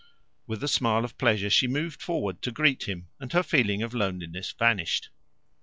[0.47, 3.93] With a smile of pleasure she moved forward to greet him, and her feeling of
[3.93, 5.09] loneliness vanished.